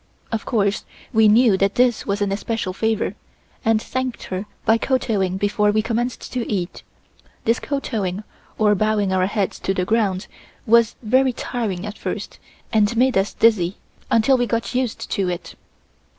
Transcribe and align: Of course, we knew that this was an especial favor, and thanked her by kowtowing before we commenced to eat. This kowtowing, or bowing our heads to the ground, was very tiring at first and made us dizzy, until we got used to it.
Of 0.31 0.45
course, 0.45 0.83
we 1.13 1.27
knew 1.27 1.57
that 1.57 1.75
this 1.75 2.07
was 2.07 2.23
an 2.23 2.31
especial 2.31 2.73
favor, 2.73 3.13
and 3.63 3.79
thanked 3.79 4.23
her 4.23 4.47
by 4.65 4.79
kowtowing 4.79 5.37
before 5.37 5.69
we 5.69 5.83
commenced 5.83 6.33
to 6.33 6.51
eat. 6.51 6.81
This 7.45 7.59
kowtowing, 7.59 8.23
or 8.57 8.73
bowing 8.73 9.13
our 9.13 9.27
heads 9.27 9.59
to 9.59 9.75
the 9.75 9.85
ground, 9.85 10.25
was 10.65 10.95
very 11.03 11.33
tiring 11.33 11.85
at 11.85 11.99
first 11.99 12.39
and 12.73 12.97
made 12.97 13.15
us 13.15 13.31
dizzy, 13.35 13.77
until 14.09 14.39
we 14.39 14.47
got 14.47 14.73
used 14.73 15.07
to 15.11 15.29
it. 15.29 15.53